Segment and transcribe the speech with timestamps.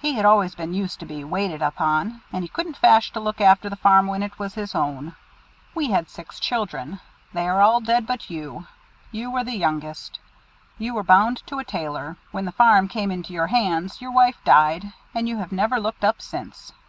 [0.00, 3.40] He had always been used to be waited upon, and he couldn't fash to look
[3.40, 5.14] after the farm when it was his own.
[5.72, 6.98] We had six children.
[7.32, 8.66] They are all dead but you,
[9.12, 10.18] who were the youngest.
[10.78, 12.16] You were bound to a tailor.
[12.32, 16.02] When the farm came into your hands, your wife died, and you have never looked
[16.02, 16.72] up since.